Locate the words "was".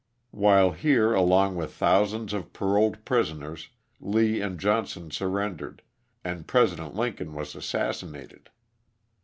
7.35-7.53